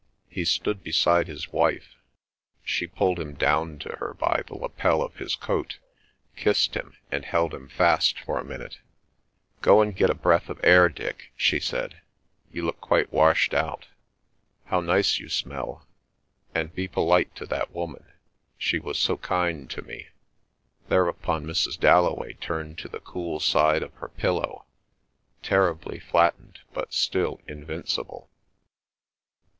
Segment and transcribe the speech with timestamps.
[0.31, 1.93] He stood beside his wife.
[2.63, 5.77] She pulled him down to her by the lapel of his coat,
[6.35, 8.79] kissed him, and held him fast for a minute.
[9.61, 12.01] "Go and get a breath of air, Dick," she said.
[12.51, 13.89] "You look quite washed out....
[14.65, 15.85] How nice you smell!...
[16.55, 18.05] And be polite to that woman.
[18.57, 20.07] She was so kind to me."
[20.89, 21.79] Thereupon Mrs.
[21.79, 24.65] Dalloway turned to the cool side of her pillow,
[25.43, 28.31] terribly flattened but still invincible.